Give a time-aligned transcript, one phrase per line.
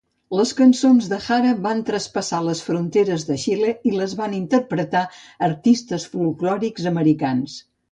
[0.35, 5.05] Les cançons de Jara van traspassar les fronteres de Xile i les van interpretar
[5.51, 7.63] artistes folklòrics americans.